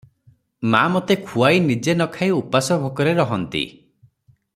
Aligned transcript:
ମା' 0.75 0.79
ମୋତେ 0.93 1.17
ଖୁଆଇ 1.27 1.59
ନିଜେ 1.65 1.95
ନ 1.97 2.07
ଖାଇ 2.15 2.31
ଉପାସ 2.39 2.79
ଭୋକରେ 2.87 3.13
ରହନ୍ତି। 3.21 3.63